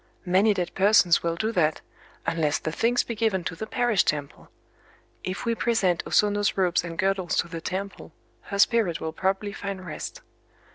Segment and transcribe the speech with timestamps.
[0.25, 4.49] Many dead persons will do that,—unless the things be given to the parish temple.
[5.23, 8.11] If we present O Sono's robes and girdles to the temple,
[8.49, 10.21] her spirit will probably find rest."